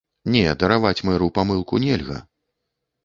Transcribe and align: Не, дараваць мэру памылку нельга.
Не, 0.35 0.41
дараваць 0.63 1.03
мэру 1.09 1.27
памылку 1.37 1.83
нельга. 1.87 2.17